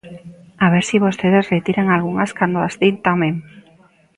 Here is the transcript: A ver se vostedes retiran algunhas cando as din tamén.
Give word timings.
A 0.63 0.67
ver 0.73 0.83
se 0.89 1.03
vostedes 1.05 1.49
retiran 1.55 1.87
algunhas 1.89 2.31
cando 2.37 2.57
as 2.67 2.75
din 2.81 2.95
tamén. 3.07 3.33